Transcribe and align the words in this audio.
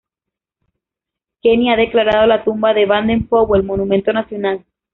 Kenia 1.43 1.73
ha 1.73 1.77
declarado 1.77 2.25
la 2.25 2.43
tumba 2.43 2.73
de 2.73 2.87
Baden-Powell 2.87 3.61
monumento 3.61 4.11
nacional. 4.11 4.65